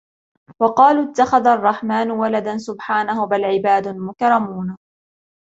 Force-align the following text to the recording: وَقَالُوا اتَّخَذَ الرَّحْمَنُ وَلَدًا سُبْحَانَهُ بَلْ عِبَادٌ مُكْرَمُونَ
وَقَالُوا 0.61 1.11
اتَّخَذَ 1.11 1.47
الرَّحْمَنُ 1.47 2.11
وَلَدًا 2.11 2.57
سُبْحَانَهُ 2.57 3.25
بَلْ 3.27 3.43
عِبَادٌ 3.43 3.87
مُكْرَمُونَ 3.87 4.77